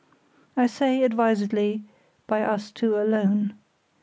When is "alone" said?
2.99-3.53